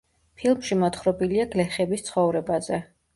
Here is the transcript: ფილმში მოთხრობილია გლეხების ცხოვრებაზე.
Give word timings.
ფილმში 0.43 0.77
მოთხრობილია 0.83 1.45
გლეხების 1.51 2.05
ცხოვრებაზე. 2.09 2.81